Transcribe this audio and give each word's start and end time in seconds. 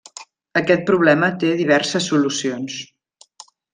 Aquest 0.61 0.87
problema 0.87 1.29
té 1.43 1.51
diverses 1.59 2.09
solucions. 2.13 2.79